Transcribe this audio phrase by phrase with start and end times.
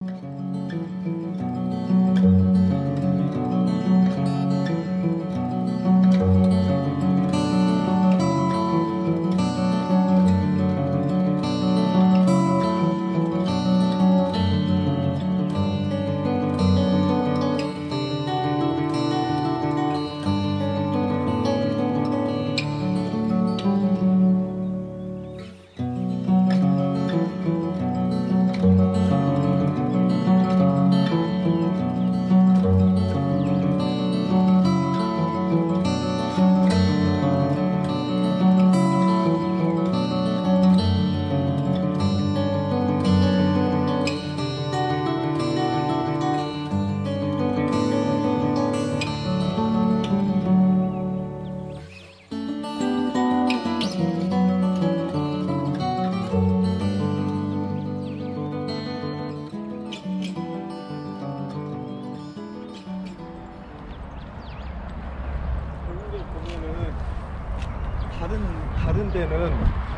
[0.00, 0.45] 보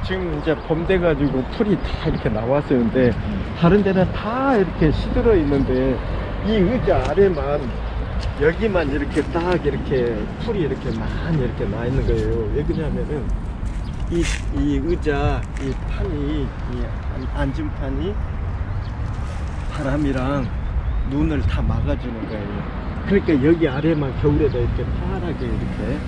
[0.08, 2.78] 지금 이제 봄 돼가지고 풀이 다 이렇게 나왔어요.
[2.78, 3.10] 근데
[3.58, 5.98] 다른 데는 다 이렇게 시들어 있는데
[6.46, 7.60] 이 의자 아래만
[8.40, 12.50] 여기만 이렇게 딱 이렇게 풀이 이렇게 많이 이렇게 나 있는 거예요.
[12.54, 13.26] 왜 그러냐면은
[14.10, 14.22] 이,
[14.56, 16.82] 이 의자 이 판이 이
[17.14, 18.14] 안- 앉음판이
[19.72, 20.48] 바람이랑
[21.10, 22.78] 눈을 다 막아주는 거예요.
[23.06, 25.98] 그러니까 여기 아래만 겨울에도 이렇게 파랗게 이렇게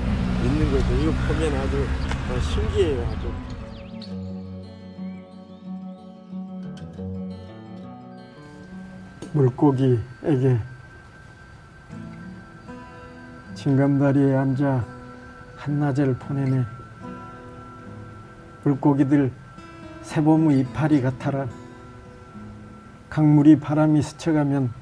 [0.45, 0.87] 있는 거죠.
[1.03, 1.87] 이거 보면 아주
[2.33, 3.50] 어, 신기해요, 아주.
[9.33, 10.59] 물고기에게
[13.55, 14.85] 징검다리에 앉아
[15.57, 16.65] 한낮을 보내네.
[18.65, 19.31] 물고기들
[20.03, 21.47] 새봄의 이파리 같아라.
[23.09, 24.73] 강물이 바람이 스쳐가면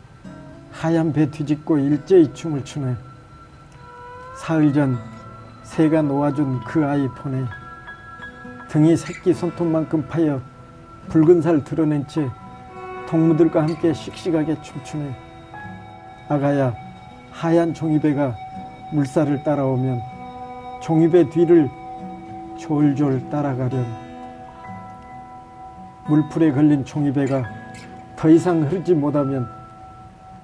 [0.71, 2.97] 하얀 배 뒤집고 일제히 춤을 추네.
[4.37, 4.99] 사흘 전
[5.65, 7.45] 새가 놓아준 그 아이 보내.
[8.69, 10.41] 등이 새끼 손톱만큼 파여
[11.08, 12.31] 붉은 살 드러낸 채
[13.08, 15.11] 동무들과 함께 씩씩하게 춤추네.
[16.29, 16.74] 아가야,
[17.30, 18.35] 하얀 종이배가
[18.92, 19.98] 물살을 따라오면
[20.83, 21.70] 종이배 뒤를
[22.58, 23.83] 졸졸 따라가렴.
[26.07, 27.45] 물풀에 걸린 종이배가
[28.14, 29.48] 더 이상 흐르지 못하면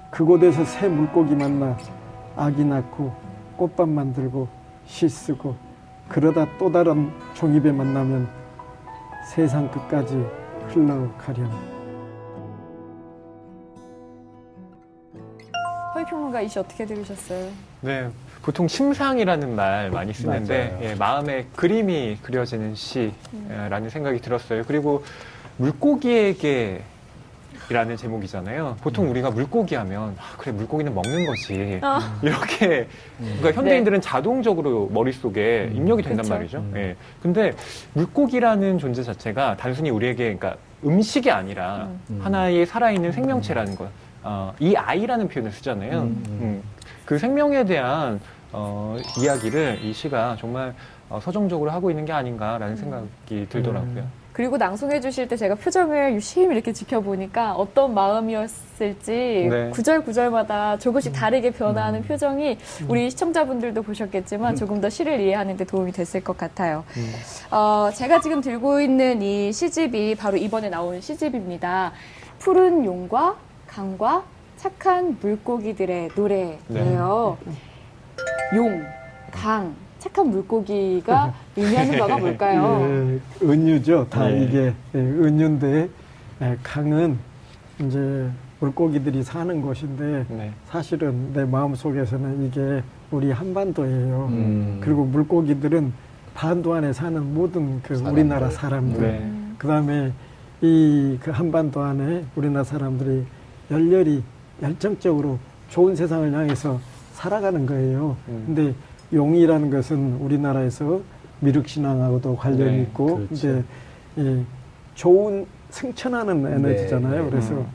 [0.09, 1.77] 그곳에서 새 물고기 만나
[2.35, 3.13] 아기 낳고
[3.57, 4.47] 꽃밥 만들고
[4.87, 5.55] 시 쓰고
[6.07, 8.27] 그러다 또 다른 종이배 만나면
[9.27, 10.25] 세상 끝까지
[10.69, 11.74] 흘러가렴.
[16.05, 17.49] 허위평론가 이씨 어떻게 들으셨어요?
[17.81, 18.09] 네,
[18.41, 20.77] 보통 심상이라는 말 많이 쓰는데.
[20.81, 24.63] 예, 마음에 그림이 그려지는 시라는 생각이 들었어요.
[24.65, 25.03] 그리고
[25.57, 26.81] 물고기에게
[27.69, 28.77] 이라는 제목이잖아요.
[28.81, 32.19] 보통 우리가 물고기 하면 아, 그래 물고기는 먹는 거지 아.
[32.21, 36.33] 이렇게 그러니까 현대인들은 자동적으로 머릿속에 입력이 된단 그쵸.
[36.35, 36.65] 말이죠.
[36.75, 36.95] 예.
[37.23, 37.53] 근데
[37.93, 42.19] 물고기라는 존재 자체가 단순히 우리에게 그러니까 음식이 아니라 음.
[42.21, 43.89] 하나의 살아있는 생명체라는 것.
[44.25, 46.01] 어, 이 아이라는 표현을 쓰잖아요.
[46.01, 46.23] 음.
[46.27, 46.63] 음.
[47.05, 48.19] 그 생명에 대한
[48.51, 50.73] 어, 이야기를 이 시가 정말
[51.09, 54.03] 어, 서정적으로 하고 있는 게 아닌가라는 생각이 들더라고요.
[54.33, 59.69] 그리고 낭송해 주실 때 제가 표정을 유심히 이렇게 지켜보니까 어떤 마음이었을지 네.
[59.69, 62.03] 구절 구절마다 조금씩 다르게 변화하는 음.
[62.03, 62.57] 표정이
[62.89, 66.83] 우리 시청자분들도 보셨겠지만 조금 더 시를 이해하는 데 도움이 됐을 것 같아요.
[66.97, 67.13] 음.
[67.51, 71.93] 어, 제가 지금 들고 있는 이 시집이 바로 이번에 나온 시집입니다.
[72.39, 73.37] 푸른 용과
[73.79, 74.23] 강과
[74.55, 77.37] 착한 물고기들의 노래예요.
[78.55, 78.83] 용,
[79.31, 82.79] 강, 착한 물고기가 의미하는 바가 뭘까요?
[82.79, 84.07] 예, 은유죠.
[84.09, 84.43] 다 네.
[84.45, 85.89] 이게 예, 은유인데
[86.41, 87.17] 예, 강은
[87.81, 88.29] 이제
[88.61, 90.51] 물고기들이 사는 곳인데 네.
[90.69, 92.81] 사실은 내 마음 속에서는 이게
[93.11, 94.27] 우리 한반도예요.
[94.31, 94.77] 음.
[94.81, 95.91] 그리고 물고기들은
[96.33, 98.13] 반도 안에 사는 모든 그 사람들.
[98.21, 99.01] 우리나라 사람들.
[99.01, 99.31] 네.
[99.57, 100.13] 그 다음에
[100.61, 103.25] 이 그 한반도 안에 우리나라 사람들이
[103.71, 104.23] 열렬히
[104.61, 105.39] 열정적으로
[105.69, 106.79] 좋은 세상을 향해서
[107.13, 108.15] 살아가는 거예요.
[108.27, 108.43] 음.
[108.47, 108.73] 근데
[109.13, 111.01] 용이라는 것은 우리나라에서
[111.39, 113.33] 미륵신앙하고도 관련이 네, 있고 그렇죠.
[113.33, 113.63] 이제
[114.17, 114.43] 이
[114.95, 117.23] 좋은 승천하는 에너지잖아요.
[117.25, 117.29] 네.
[117.29, 117.67] 그래서 음.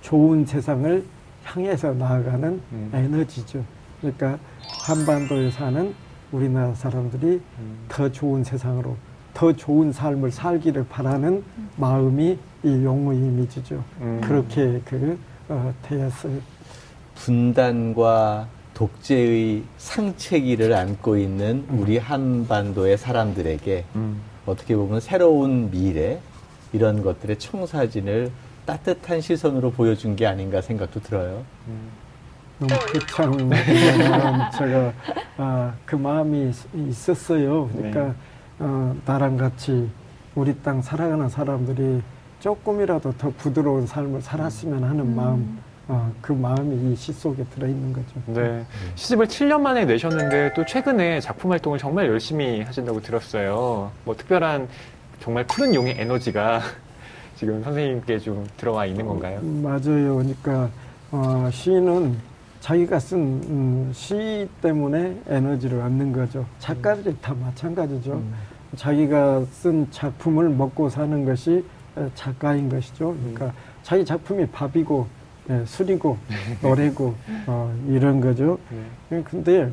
[0.00, 1.04] 좋은 세상을
[1.44, 2.90] 향해서 나아가는 음.
[2.92, 3.62] 에너지죠.
[4.00, 4.38] 그러니까
[4.84, 5.94] 한반도에 사는
[6.32, 7.78] 우리나라 사람들이 음.
[7.88, 8.96] 더 좋은 세상으로
[9.36, 11.44] 더 좋은 삶을 살기를 바라는
[11.76, 13.84] 마음이 이 용의 이미지죠.
[14.00, 14.18] 음.
[14.24, 15.18] 그렇게 그
[15.50, 16.38] 어, 되었어요.
[17.16, 24.20] 분단과 독재의 상체기를 안고 있는 우리 한반도의 사람들에게 음.
[24.46, 26.18] 어떻게 보면 새로운 미래
[26.72, 28.30] 이런 것들의 청사진을
[28.64, 31.42] 따뜻한 시선으로 보여준 게 아닌가 생각도 들어요.
[32.58, 33.50] 너무 귀찮은
[34.56, 34.92] 제가
[35.36, 37.68] 아, 그 마음이 있- 있었어요.
[37.76, 38.12] 그러니까 네.
[38.58, 39.88] 어, 나랑 같이
[40.34, 42.02] 우리 땅 살아가는 사람들이
[42.40, 45.58] 조금이라도 더 부드러운 삶을 살았으면 하는 마음,
[45.88, 48.06] 어, 그 마음이 이 시 속에 들어있는 거죠.
[48.26, 48.64] 네.
[48.94, 53.90] 시집을 7년 만에 내셨는데 또 최근에 작품 활동을 정말 열심히 하신다고 들었어요.
[54.04, 54.68] 뭐 특별한
[55.20, 56.60] 정말 푸른 용의 에너지가
[57.36, 59.40] 지금 선생님께 좀 들어와 있는 건가요?
[59.42, 60.16] 음, 맞아요.
[60.16, 60.68] 그러니까
[61.10, 62.16] 어, 시인은
[62.66, 63.18] 자기가 쓴
[63.48, 66.44] 음, 시 때문에 에너지를 얻는 거죠.
[66.58, 68.14] 작가들이 다 마찬가지죠.
[68.14, 68.34] 음.
[68.74, 71.64] 자기가 쓴 작품을 먹고 사는 것이
[71.94, 73.14] 어, 작가인 것이죠.
[73.20, 73.52] 그러니까
[73.84, 75.06] 자기 작품이 밥이고
[75.50, 76.18] 예, 술이고
[76.60, 77.14] 노래고
[77.46, 78.58] 어, 이런 거죠.
[78.70, 79.18] 네.
[79.18, 79.70] 예, 근데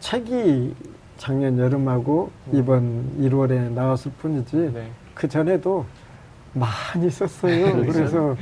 [0.00, 0.74] 책이
[1.18, 4.90] 작년 여름하고 이번 1월에 나왔을 뿐이지 네.
[5.14, 5.86] 그 전에도
[6.54, 7.86] 많이 썼어요.
[7.86, 8.36] 그래서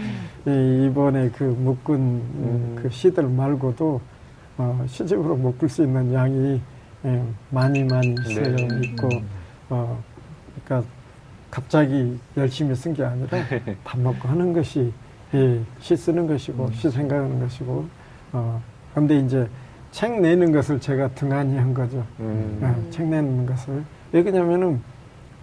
[0.46, 4.00] 이- 이번에 그 묶은 음, 그 시들 말고도
[4.58, 6.60] 어, 시집으로 묶을 수 있는 양이
[7.04, 8.56] 예, 많이 많이 있어요.
[8.56, 8.68] 네.
[8.84, 9.08] 있고
[9.70, 10.02] 어,
[10.64, 10.88] 그러니까
[11.50, 13.28] 갑자기 열심히 쓴 게 아니라
[13.84, 14.92] 밥 먹고 하는 것이
[15.34, 17.86] 예, 시 쓰는 것이고 시 생각하는 것이고
[18.32, 18.60] 어,
[18.94, 19.48] 근데 이제
[19.92, 22.04] 책 내는 것을 제가 등한히 한 거죠.
[22.20, 22.58] 음.
[22.62, 24.80] 어, 책 내는 것을 왜 그러냐면은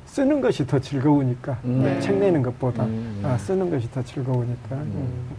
[0.08, 1.84] 쓰는 것이 더 즐거우니까 음.
[1.84, 2.00] 네.
[2.00, 3.22] 책 내는 것보다 음.
[3.24, 5.38] 아, 쓰는 것이 더 즐거우니까 음.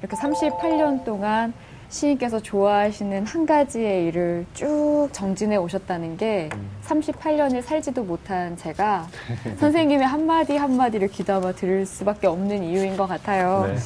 [0.00, 1.52] 이렇게 38년 동안
[1.88, 6.48] 시인께서 좋아하시는 한 가지의 일을 쭉 정진해 오셨다는 게
[6.84, 9.06] 38년을 살지도 못한 제가
[9.58, 13.66] 선생님의 한마디 한마디를 귀담아 들을 수밖에 없는 이유인 것 같아요.
[13.68, 13.76] 네.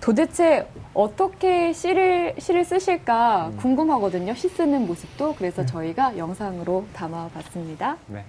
[0.00, 4.34] 도대체 어떻게 시를, 시를 쓰실까 궁금하거든요.
[4.34, 5.34] 시 쓰는 모습도.
[5.36, 7.96] 그래서 저희가 영상으로 담아 봤습니다.
[8.06, 8.24] 네.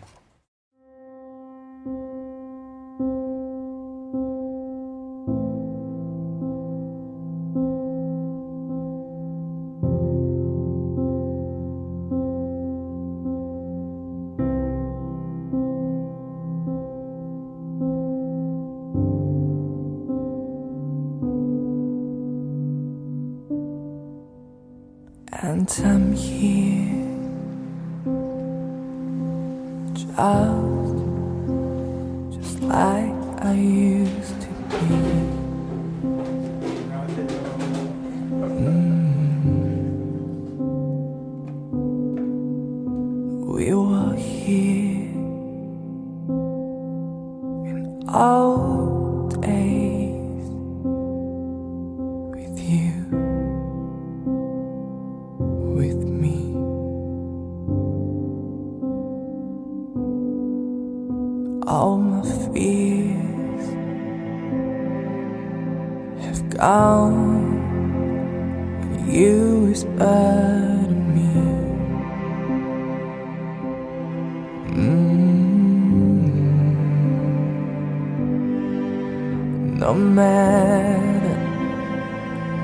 [79.87, 81.37] No matter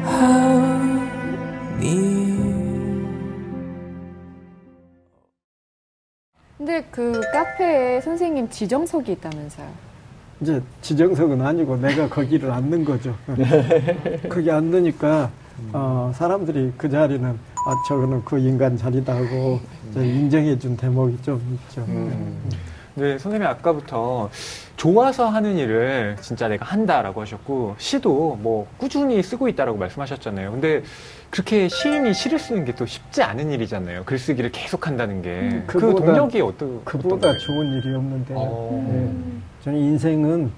[0.03, 0.43] how.
[6.57, 9.67] 근데 그 카페에 선생님 지정석이 있다면서요.
[10.41, 13.15] 이제 지정석은 아니고 내가 거기를 앉는 거죠.
[14.27, 15.31] 거기 앉으니까
[15.71, 21.57] 어, 사람들이 그 자리는 아 저거는 그 인간 자리다 하고 이제 인정해 준 대목이 좀
[21.69, 21.85] 있죠.
[21.87, 22.49] 음.
[22.95, 24.29] 네, 선생님이 아까부터
[24.77, 30.51] 좋아서 하는 일을 진짜 내가 한다라고 하셨고 시도 뭐 꾸준히 쓰고 있다라고 말씀하셨잖아요.
[30.51, 30.83] 근데
[31.31, 34.03] 그렇게 시인이 시를 쓰는 게 또 쉽지 않은 일이잖아요.
[34.05, 35.63] 글쓰기를 계속 한다는 게.
[35.65, 38.87] 그 그보다- 동력이 어떤 그보다 어떤 좋은 일이 없는데 어.
[38.91, 39.63] 예.
[39.63, 40.51] 저는 인생은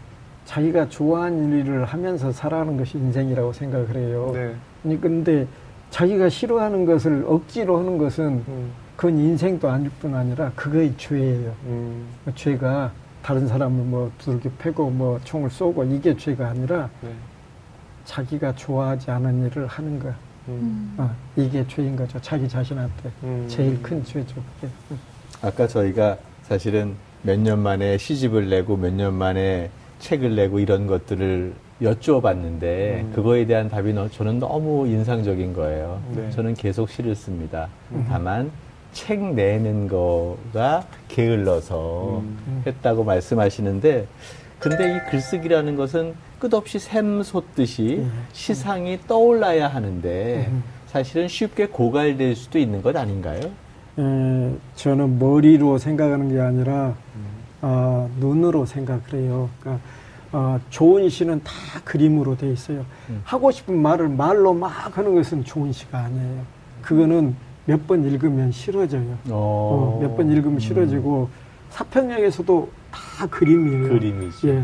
[0.46, 4.32] 자기가 좋아하는 일을 하면서 살아가는 것이 인생이라고 생각을 해요.
[4.34, 4.98] 네.
[5.02, 5.48] 근데
[5.90, 11.54] 자기가 싫어하는 것을 억지로 하는 것은 음, 그건 인생도 아닐 뿐 아니라 그거의 죄예요.
[11.66, 17.10] 음, 그 죄가 다른 사람을 뭐 두들겨 패고 뭐 총을 쏘고 이게 죄가 아니라 네.
[18.06, 20.10] 자기가 좋아하지 않은 일을 하는 거.
[20.48, 22.22] 음, 어, 이게 죄인 거죠.
[22.22, 23.46] 자기 자신한테 음.
[23.50, 24.36] 제일 큰 죄죠.
[24.62, 24.72] 그게.
[25.42, 31.54] 아까 저희가 사실은 몇 년 만에 시집을 내고 몇 년 만에 책을 내고 이런 것들을
[31.82, 33.12] 여쭈어 봤는데 음.
[33.16, 36.00] 그거에 대한 답이 너, 저는 너무 인상적인 거예요.
[36.14, 36.30] 네.
[36.30, 37.68] 저는 계속 시를 씁니다.
[38.08, 38.52] 다만
[38.96, 42.64] 책 내는 거가 게을러서 음.
[42.66, 44.08] 했다고 말씀하시는데
[44.58, 48.24] 근데 이 글쓰기라는 것은 끝없이 샘 솟듯이 음.
[48.32, 50.64] 시상이 떠올라야 하는데 음.
[50.88, 53.42] 사실은 쉽게 고갈될 수도 있는 것 아닌가요?
[54.00, 56.96] 에, 저는 머리로 생각하는 게 아니라
[57.62, 59.50] 아, 눈으로 생각을 해요.
[59.60, 59.84] 그러니까
[60.32, 61.52] 어, 좋은 시는 다
[61.84, 62.86] 그림으로 돼 있어요.
[63.10, 63.22] 음.
[63.26, 66.44] 하고 싶은 말을 말로 막 하는 것은 좋은 시가 아니에요.
[66.82, 69.18] 그거는 몇 번 읽으면 싫어져요.
[69.30, 71.30] 어, 몇 번 읽으면 싫어지고
[71.72, 73.90] 사편역에서도 다 그림이에요.
[73.90, 74.48] 그림이지.
[74.50, 74.64] 예.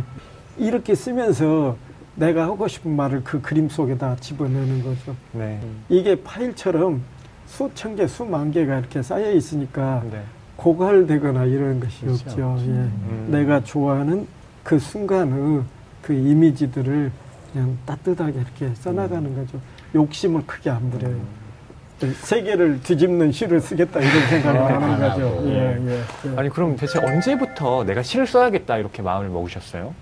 [0.57, 1.75] 이렇게 쓰면서
[2.15, 5.15] 내가 하고 싶은 말을 그 그림 속에다 집어넣는 거죠.
[5.33, 5.59] 네.
[5.89, 7.01] 이게 파일처럼
[7.47, 10.21] 수천 개, 수만 개가 이렇게 쌓여 있으니까 네.
[10.57, 12.55] 고갈되거나 이런 것이 그렇지 없죠.
[12.59, 12.69] 예.
[12.71, 13.27] 음.
[13.31, 14.27] 내가 좋아하는
[14.63, 15.63] 그 순간의
[16.01, 17.11] 그 이미지들을
[17.51, 19.35] 그냥 따뜻하게 이렇게 써나가는 음.
[19.35, 19.59] 거죠.
[19.95, 21.13] 욕심을 크게 안 부려요.
[21.15, 21.21] 네,
[22.07, 25.43] 세계를 뒤집는 시를 쓰겠다 이런 생각을 아, 하는 안 거죠.
[25.47, 26.37] 예, 예, 예.
[26.37, 29.93] 아니 그럼 대체 언제부터 내가 시를 써야겠다 이렇게 마음을 먹으셨어요?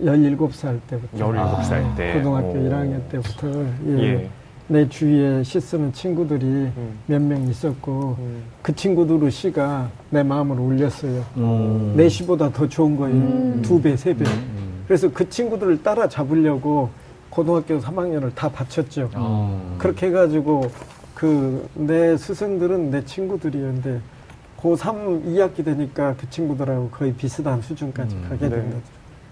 [0.00, 1.16] 17살 때부터.
[1.16, 2.12] 17살 때.
[2.14, 2.54] 고등학교 오.
[2.54, 3.48] 1학년 때부터
[3.86, 3.98] 예.
[4.02, 4.28] 예.
[4.68, 6.98] 내 주위에 시 쓰는 친구들이 음.
[7.06, 8.42] 몇명 있었고 음.
[8.62, 11.24] 그 친구들의 시가 내 마음을 울렸어요.
[11.36, 11.94] 음.
[11.96, 13.16] 내 시보다 더 좋은 거예요.
[13.16, 13.62] 음.
[13.62, 14.24] 두 배, 세 배.
[14.28, 14.82] 음.
[14.88, 16.90] 그래서 그 친구들을 따라 잡으려고
[17.30, 19.10] 고등학교 3학년을 다 바쳤죠.
[19.16, 19.76] 음.
[19.78, 20.70] 그렇게 해가지고
[21.14, 24.00] 그 내 스승들은 내 친구들이었는데
[24.60, 28.26] 고3 2학기 되니까 그 친구들하고 거의 비슷한 수준까지 음.
[28.28, 28.66] 가게 된 네.
[28.74, 28.82] 거죠.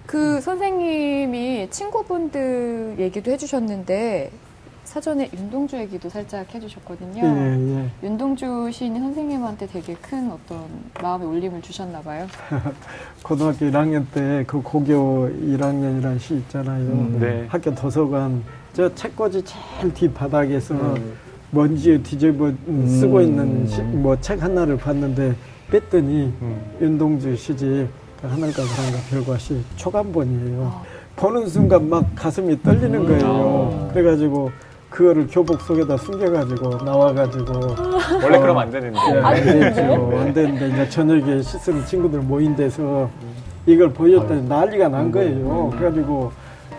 [0.06, 4.30] 그 선생님이 친구분들 얘기도 해주셨는데
[4.84, 7.22] 사전에 윤동주 얘기도 살짝 해주셨거든요.
[7.24, 7.90] 예, 예.
[8.06, 10.58] 윤동주 시인이 선생님한테 되게 큰 어떤
[11.02, 12.26] 마음의 울림을 주셨나 봐요.
[13.24, 16.84] 고등학교 1학년 때 그 고교 1학년이라는 시 있잖아요.
[16.84, 17.18] 음.
[17.20, 17.46] 네.
[17.48, 21.14] 학교 도서관 저 책꽂이 제일 뒤 바닥에서 음.
[21.50, 22.86] 먼지에 뒤집어 음.
[22.86, 23.66] 쓰고 있는
[24.02, 25.34] 뭐책 하나를 봤는데
[25.70, 26.60] 뺐더니 음.
[26.80, 27.88] 윤동주 시집
[28.20, 30.62] 그 하늘과 바람과 별과 시 초간본이에요.
[30.62, 30.82] 아.
[31.16, 33.88] 보는 순간 막 가슴이 떨리는 거예요.
[33.88, 33.92] 아.
[33.92, 34.50] 그래가지고
[34.94, 37.52] 그거를 교복 속에다 숨겨가지고 나와가지고
[38.22, 38.98] 원래 그러면 안 되는데.
[39.10, 39.82] 예, 안 되죠.
[40.20, 43.10] 안 되는데 이제 저녁에 시 쓰는 친구들 모인 데서
[43.66, 45.70] 이걸 보였더니 난리가 난 거예요.
[45.76, 46.30] 그래가지고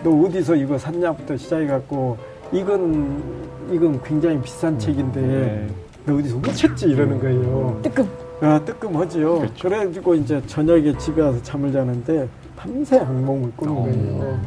[0.02, 2.16] 너 어디서 이거 샀냐부터 시작해갖고
[2.52, 3.22] 이건
[3.70, 5.66] 이건 굉장히 비싼 책인데 네.
[6.06, 7.80] 너 어디서 훔쳤지 이러는 거예요.
[7.82, 8.08] 뜨끔.
[8.40, 9.38] 아, 뜨끔하지요.
[9.40, 9.68] 그렇죠.
[9.68, 13.82] 그래가지고 이제 저녁에 집에 와서 잠을 자는데 밤새 악몽을 꾸는 어.
[13.82, 14.38] 거예요.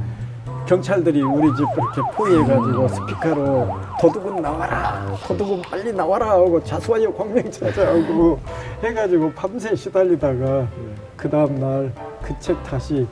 [0.70, 3.68] 경찰들이 우리 집 그렇게 포위해가지고 스피커로
[4.00, 8.40] 도둑은 나와라, 도둑은 빨리 나와라 하고 자수하여 광명 찾아하고
[8.84, 10.68] 해가지고 밤새 시달리다가
[11.18, 13.08] 그 다음날 그 책 다시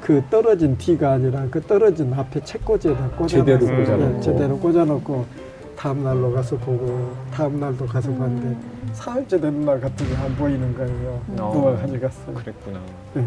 [0.00, 4.20] 그 떨어진 뒤가 아니라 그 떨어진 앞에 책꽂이에다 꽂아놓고 제대로 예, 꽂아놓고.
[4.20, 5.26] 제대로 꽂아놓고
[5.76, 8.56] 다음 날로 가서 보고 다음 날도 가서 봤는데
[8.92, 11.20] 사흘째 되는 날 갔더니 안 보이는 거예요.
[11.40, 11.52] 어.
[11.52, 12.34] 누가 가져갔어요.
[12.36, 12.78] 그랬구나.
[13.16, 13.24] 예,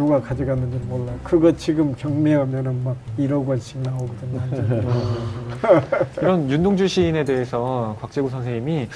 [0.00, 1.12] 누가 가져갔는지 몰라.
[1.22, 4.40] 그거 지금 경매하면은 막 1억 원씩 나오거든요.
[6.16, 8.88] 이런 윤동주 시인에 대해서 곽재구 선생님이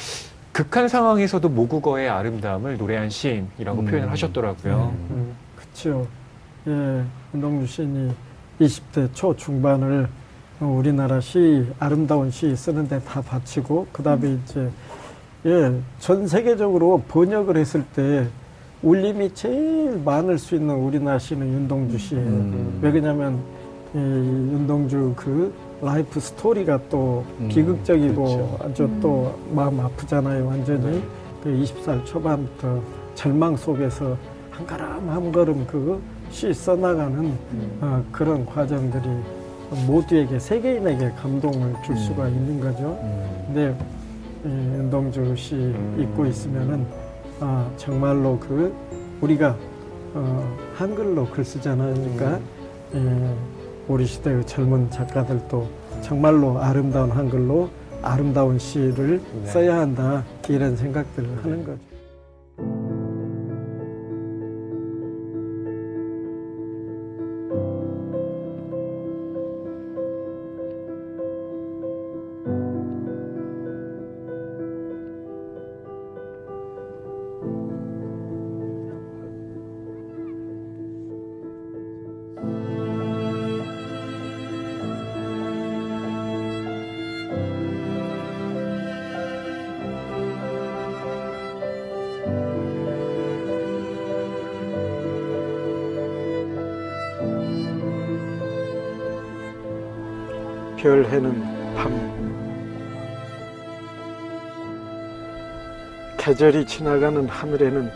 [0.50, 3.84] 극한 상황에서도 모국어의 아름다움을 노래한 시인이라고 음.
[3.84, 4.94] 표현을 하셨더라고요.
[5.11, 6.06] 음, 그렇죠.
[6.68, 8.14] 예, 윤동주 시인이
[8.62, 10.08] 20대 초 중반을
[10.61, 14.70] 어, 우리나라 시 아름다운 시 쓰는데 다 바치고 그 다음에 이제
[15.44, 18.26] 예, 전 세계적으로 번역을 했을 때
[18.84, 22.22] 울림이 제일 많을 수 있는 우리나라 시는 윤동주 시예요.
[22.26, 22.78] 음.
[22.82, 23.38] 왜 그러냐면
[23.94, 28.58] 이 윤동주 그 life story가 또 음, 비극적이고 그렇죠.
[28.62, 30.46] 아주 또 마음 아프잖아요.
[30.46, 31.02] 완전히
[31.42, 32.80] 그 20살 초반부터
[33.14, 34.16] 절망 속에서
[34.50, 37.32] 한 걸음 한 걸음 그 시 써나가는
[37.80, 39.04] 어, 그런 과정들이
[39.86, 42.98] 모두에게 세계인에게 감동을 줄 수가 있는 거죠.
[43.02, 43.44] 음.
[43.46, 43.76] 근데
[44.44, 45.96] 이 윤동주 시 음.
[46.00, 46.84] 읽고 있으면은
[47.40, 48.74] 아, 정말로 그
[49.20, 49.56] 우리가
[50.14, 51.94] 어, 한글로 글 쓰잖아요.
[51.94, 52.40] 그러니까
[52.94, 53.34] 예,
[53.88, 55.68] 우리 시대의 젊은 작가들도
[56.02, 57.68] 정말로 아름다운 한글로
[58.02, 59.46] 아름다운 시를 네.
[59.46, 61.93] 써야 한다 이런 생각들을 하는 거죠.
[100.84, 101.32] 별 해는
[101.74, 101.90] 밤
[106.18, 107.90] 계절이 지나가는 하늘에는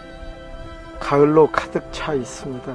[0.98, 2.74] 가을로 가득 차 있습니다.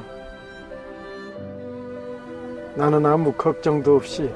[2.75, 4.29] 나는 아무 걱정도 없이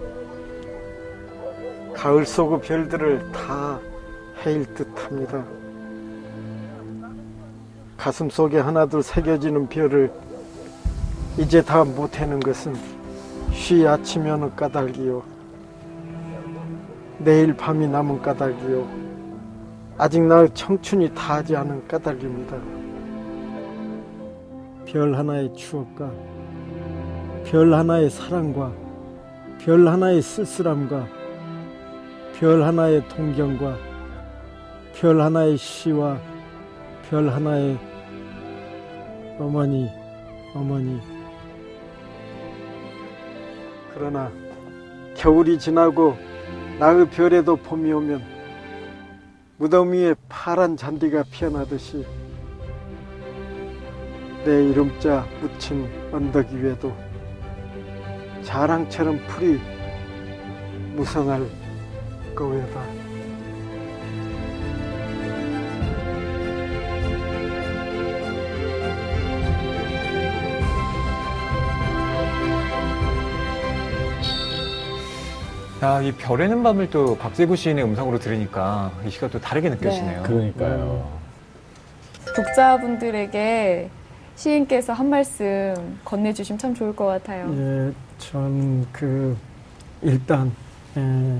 [1.93, 3.79] 가을 속의 별들을 다
[4.43, 5.45] 헤일 듯 합니다.
[7.97, 10.11] 가슴 속에 하나둘 새겨지는 별을
[11.37, 12.75] 이제 다 못하는 것은
[13.53, 15.36] 쉬 아침이 오는 까닭이요
[17.19, 18.87] 내일 밤이 남은 까닭이요
[19.97, 22.57] 아직 나 청춘이 다하지 않은 까닭입니다
[24.85, 26.11] 별 하나의 추억과
[27.45, 28.71] 별 하나의 사랑과
[29.59, 31.07] 별 하나의 쓸쓸함과
[32.39, 33.77] 별 하나의 동경과
[34.93, 36.17] 별 하나의 시와
[37.09, 37.77] 별 하나의
[39.39, 39.87] 어머니,
[40.55, 40.99] 어머니.
[43.93, 44.31] 그러나
[45.15, 46.15] 겨울이 지나고
[46.79, 48.23] 나의 별에도 봄이 오면
[49.57, 52.05] 무덤 위에 파란 잔디가 피어나듯이
[54.45, 56.95] 내 이름자 묻힌 언덕 위에도
[58.43, 59.59] 자랑처럼 풀이
[60.95, 61.47] 무성할
[62.35, 63.06] 거외다.
[75.83, 80.23] 야, 이 별에는 밤을 또 박재구 시인의 음성으로 들으니까 이 시가 또 다르게 느껴지네요.
[80.23, 81.07] 그러니까요.
[82.35, 83.89] 독자분들에게
[84.35, 87.51] 시인께서 한 말씀 건네주시면 참 좋을 것 같아요.
[87.55, 89.37] 예, 전그
[90.01, 90.51] 일단
[90.97, 91.39] 예,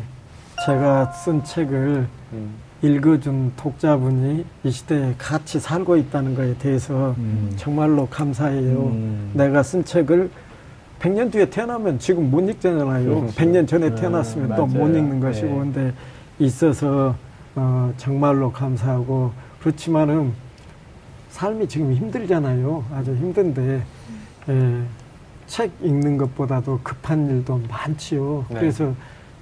[0.66, 2.56] 제가 쓴 책을 음.
[2.84, 7.52] 읽어준 독자분이 이 시대에 같이 살고 있다는 것에 대해서 음.
[7.56, 8.86] 정말로 감사해요.
[8.86, 9.32] 음.
[9.34, 10.30] 내가 쓴 책을
[11.00, 13.06] 100년 뒤에 태어나면 지금 못 읽잖아요.
[13.06, 13.34] 그렇죠.
[13.36, 14.98] 100년 전에 음, 태어났으면 또못 맞아요.
[14.98, 15.58] 읽는 것이고 네.
[15.60, 15.94] 근데
[16.40, 17.16] 있어서
[17.56, 20.34] 어, 정말로 감사하고 그렇지만은
[21.30, 22.86] 삶이 지금 힘들잖아요.
[22.94, 23.84] 아주 힘든데
[24.50, 24.82] 예,
[25.46, 28.46] 책 읽는 것보다도 급한 일도 많지요.
[28.50, 28.60] 네.
[28.60, 28.94] 그래서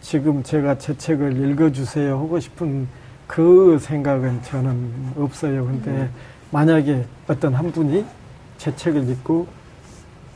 [0.02, 2.88] 지금 제가 제 책을 읽어주세요 하고 싶은
[3.28, 5.66] 그 생각은 저는 없어요.
[5.66, 6.10] 근데
[6.52, 8.06] 만약에 어떤 한 분이
[8.58, 9.48] 제 책을 읽고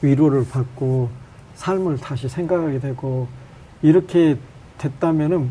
[0.01, 1.09] 위로를 받고
[1.55, 3.27] 삶을 다시 생각하게 되고
[3.81, 4.37] 이렇게
[4.77, 5.49] 됐다면은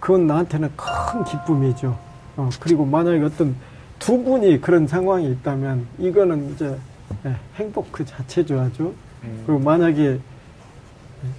[0.00, 1.98] 그건 나한테는 큰 기쁨이죠.
[2.36, 3.56] 어, 그리고 만약에 어떤
[3.98, 6.76] 두 분이 그런 상황이 있다면 이거는 이제
[7.24, 8.94] 예, 행복 그 자체죠 아주.
[9.24, 9.42] 음.
[9.46, 10.20] 그리고 만약에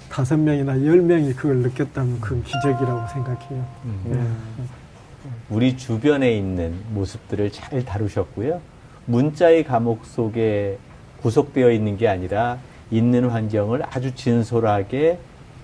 [0.10, 3.66] 다섯 명이나 열 명이 그걸 느꼈다면 그건 기적이라고 생각해요.
[3.86, 4.02] 음.
[4.60, 4.64] 예.
[5.50, 8.60] 우리 주변에 있는 모습들을 잘 다루셨고요.
[9.06, 10.78] 문자의 감옥 속에
[11.32, 12.58] 구속되어 있는 게 아니라
[12.90, 15.20] 있는 환경을 아주 진솔하게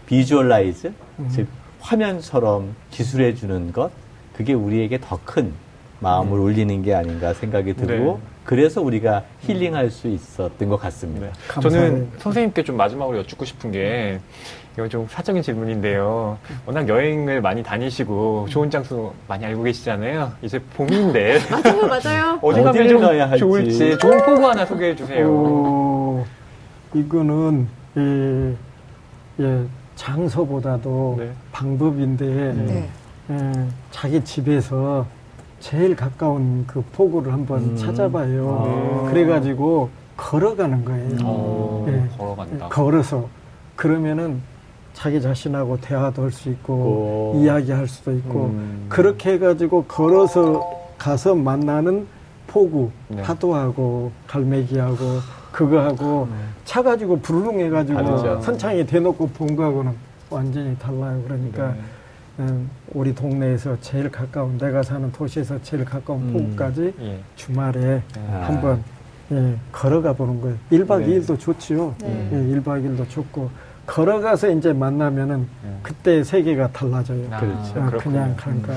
[0.07, 1.29] visualize, 음.
[1.31, 1.47] 즉
[1.79, 3.89] 화면처럼 기술해 주는 것,
[4.35, 5.53] 그게 우리에게 더 큰
[6.01, 8.32] 마음을 울리는 게 아닌가 생각이 들고 네.
[8.43, 11.27] 그래서 우리가 힐링할 수 있었던 것 같습니다.
[11.27, 11.61] 네.
[11.61, 14.19] 저는 선생님께 좀 마지막으로 여쭙고 싶은 게
[14.73, 16.37] 이건 좀 사적인 질문인데요.
[16.65, 20.31] 워낙 여행을 많이 다니시고 좋은 장소 많이 알고 계시잖아요.
[20.41, 22.39] 이제 봄인데 맞아요, 맞아요.
[22.43, 23.37] 어디 가면 좀 할지.
[23.39, 25.27] 좋을지 좋은 포구 하나 소개해 주세요.
[25.29, 26.25] 어,
[26.93, 28.55] 이거는 예,
[29.43, 29.63] 예,
[29.95, 31.31] 장소보다도 네.
[31.51, 32.89] 방법인데 네.
[33.29, 35.05] 예, 자기 집에서
[35.63, 37.77] 제일 가까운 그 포구를 한번 음.
[37.77, 39.05] 찾아봐요.
[39.05, 39.09] 아.
[39.09, 41.17] 그래가지고 걸어가는 거예요.
[41.23, 42.17] 어, 예.
[42.17, 42.67] 걸어간다.
[42.67, 43.29] 걸어서
[43.77, 44.41] 그러면은
[44.93, 47.39] 자기 자신하고 대화도 할 수 있고 오.
[47.41, 48.87] 이야기할 수도 있고 음.
[48.89, 52.07] 그렇게 해가지고 걸어서 가서 만나는
[52.45, 53.23] 포구 네.
[53.23, 54.97] 파도하고 갈매기하고
[55.53, 56.27] 그거하고
[56.65, 58.41] 차 가지고 부르릉 해가지고.
[58.41, 59.93] 선창에 대놓고 본 거하고는
[60.29, 61.21] 완전히 달라요.
[61.25, 61.79] 그러니까 네.
[62.39, 66.33] 음, 우리 동네에서 제일 가까운 내가 사는 도시에서 제일 가까운 음.
[66.33, 67.19] 포구까지 예.
[67.35, 68.45] 주말에 아.
[68.47, 68.83] 한번
[69.31, 70.57] 예, 걸어가 보는 거예요.
[70.71, 71.19] 1박 네.
[71.19, 71.95] 2일도 좋지요.
[72.01, 72.29] 네.
[72.31, 73.49] 예, 1박 2일도 좋고
[73.85, 75.77] 걸어가서 이제 만나면은 네.
[75.83, 77.27] 그때 세계가 달라져요.
[77.31, 77.73] 아, 그렇죠.
[77.75, 77.89] 아.
[78.03, 78.73] 그냥 그러니까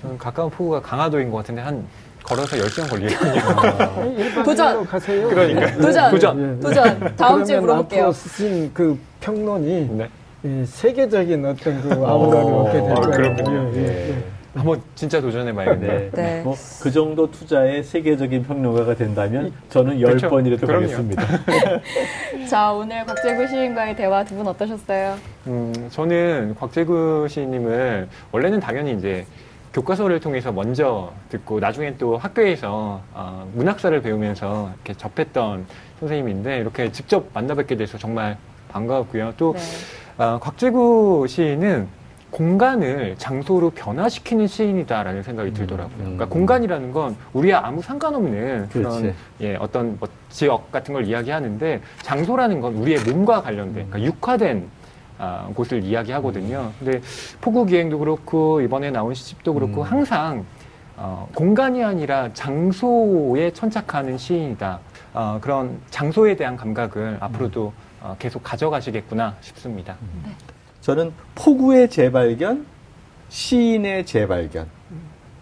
[0.00, 1.84] 저는 가까운 포구가 강화도인 것 같은데 한
[2.22, 3.40] 걸어서 10시간 걸리거든요.
[4.34, 4.82] 1박 도전!
[4.84, 5.28] 2일로 가세요.
[5.28, 5.80] 그러니까요.
[5.80, 6.10] 도전!
[6.10, 6.60] 도전!
[6.60, 7.16] 도전!
[7.16, 8.12] 다음 주에 물어볼게요.
[8.12, 10.04] 쓰신 그 평론이 네.
[10.04, 10.10] 예,
[10.66, 13.10] 세계적인 어떤 그 아우라를 어, 얻게 될 아, 거예요.
[13.10, 13.70] 그렇군요.
[13.74, 14.10] 예, 예, 예.
[14.10, 14.22] 예.
[14.54, 15.92] 한번 진짜 도전해봐야겠네요.
[15.92, 16.10] 네.
[16.12, 16.42] 네.
[16.42, 20.30] 뭐 그 정도 투자에 세계적인 평론가가 된다면 저는 열 그렇죠.
[20.30, 20.82] 번이라도 그럼요.
[20.86, 21.22] 가겠습니다.
[22.48, 25.16] 자, 오늘 곽재구 시인과의 대화 두 분 어떠셨어요?
[25.48, 29.26] 음, 저는 곽재구 시인님을 원래는 당연히 이제
[29.74, 35.66] 교과서를 통해서 먼저 듣고 나중에 또 학교에서 어, 문학사를 배우면서 이렇게 접했던
[36.00, 38.38] 선생님인데 이렇게 직접 만나뵙게 돼서 정말
[38.70, 39.34] 반가웠고요.
[39.36, 39.60] 또 네.
[40.18, 41.88] 아, 곽재구 시인은
[42.30, 45.96] 공간을 장소로 변화시키는 시인이다라는 생각이 들더라고요.
[45.98, 46.02] 음.
[46.02, 49.14] 그러니까 공간이라는 건 우리와 아무 상관없는 그런 그렇지.
[49.42, 54.68] 예, 어떤 뭐 지역 같은 걸 이야기하는데 장소라는 건 우리의 몸과 관련된 그러니까 육화된
[55.18, 56.72] 아, 곳을 이야기하거든요.
[56.78, 57.00] 근데
[57.40, 59.86] 포구 기행도 그렇고 이번에 나온 시집도 그렇고 음.
[59.86, 60.44] 항상
[60.98, 64.78] 어, 공간이 아니라 장소에 천착하는 시인이다.
[65.14, 67.85] 어, 그런 장소에 대한 감각을 앞으로도 어,
[68.18, 69.96] 계속 가져가시겠구나 싶습니다.
[70.80, 72.66] 저는 포구의 재발견,
[73.28, 74.66] 시인의 재발견,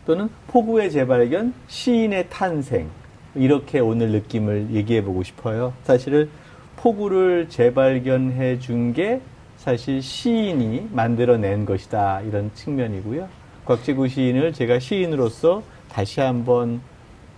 [0.07, 2.89] 또는 포구의 재발견, 시인의 탄생.
[3.35, 5.73] 이렇게 오늘 느낌을 얘기해 보고 싶어요.
[5.83, 6.31] 사실은
[6.77, 9.21] 포구를 재발견해 준 게
[9.57, 12.21] 사실 시인이 만들어낸 것이다.
[12.23, 13.29] 이런 측면이고요.
[13.65, 16.81] 곽재구 시인을 제가 시인으로서 다시 한번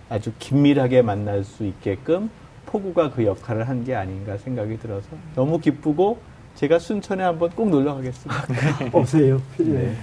[0.09, 2.29] 아주 긴밀하게 만날 수 있게끔
[2.71, 6.17] 포구가 그 역할을 한 게 아닌가 생각이 들어서 너무 기쁘고
[6.55, 8.45] 제가 순천에 한번 꼭 놀러 가겠습니다.
[8.97, 9.41] 오세요.
[9.59, 9.63] 예.
[9.63, 9.95] 네.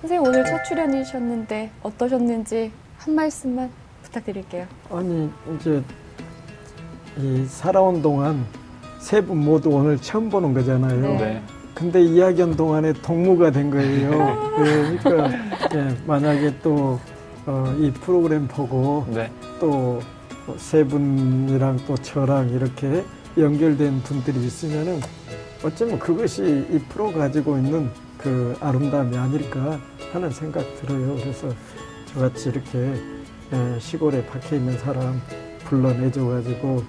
[0.00, 3.70] 선생님 오늘 첫 출연이셨는데 어떠셨는지 한 말씀만
[4.02, 4.66] 부탁드릴게요.
[4.90, 5.82] 아니 이제
[7.18, 8.44] 이 살아온 동안
[8.98, 11.00] 세 분 모두 오늘 처음 보는 거잖아요.
[11.00, 11.16] 네.
[11.18, 11.42] 네.
[11.74, 14.10] 근데 이야기한 동안에 동무가 된 거예요.
[14.58, 15.30] 예, 그러니까
[15.76, 16.98] 예, 만약에 또
[17.46, 19.30] 어, 이 프로그램 보고 네.
[19.60, 20.00] 또
[20.56, 23.04] 세 분이랑 또 저랑 이렇게
[23.36, 25.00] 연결된 분들이 있으면은
[25.64, 29.78] 어쩌면 그것이 이 프로 가지고 있는 그 아름다움이 아닐까
[30.12, 31.16] 하는 생각 들어요.
[31.16, 31.48] 그래서
[32.12, 32.94] 저같이 이렇게
[33.52, 35.20] 예, 시골에 박혀 있는 사람
[35.64, 36.82] 불러내줘 가지고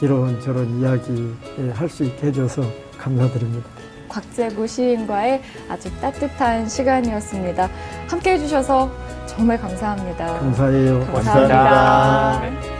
[0.00, 2.62] 이런 저런 이야기 예, 할수 있게 해줘서
[2.98, 3.68] 감사드립니다.
[4.08, 7.70] 곽재구 시인과의 아주 따뜻한 시간이었습니다.
[8.08, 8.90] 함께 해주셔서
[9.26, 10.40] 정말 감사합니다.
[10.40, 11.06] 감사해요.
[11.06, 12.40] 감사합니다.
[12.40, 12.48] 네.
[12.48, 12.79] 오늘